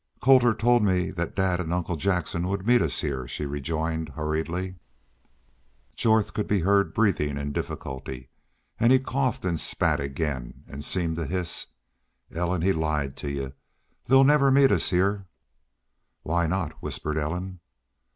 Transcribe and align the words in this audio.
"Colter 0.19 0.55
told 0.55 0.83
me 0.83 1.11
dad 1.11 1.59
an' 1.61 1.71
Uncle 1.71 1.95
Jackson 1.95 2.47
would 2.47 2.65
meet 2.65 2.81
us 2.81 3.01
heah," 3.01 3.27
she 3.27 3.45
rejoined, 3.45 4.09
hurriedly. 4.09 4.77
Jorth 5.95 6.33
could 6.33 6.47
be 6.47 6.61
heard 6.61 6.91
breathing 6.95 7.37
in 7.37 7.51
difficulty, 7.51 8.31
and 8.79 8.91
he 8.91 8.97
coughed 8.97 9.45
and 9.45 9.59
spat 9.59 9.99
again, 9.99 10.63
and 10.67 10.83
seemed 10.83 11.17
to 11.17 11.27
hiss. 11.27 11.67
"Ellen, 12.31 12.63
he 12.63 12.73
lied 12.73 13.15
to 13.17 13.29
y'u. 13.29 13.53
They'll 14.05 14.23
never 14.23 14.49
meet 14.49 14.71
us 14.71 14.89
heah!" 14.89 15.27
"Why 16.23 16.47
not?" 16.47 16.71
whispered 16.81 17.19
Ellen. 17.19 17.59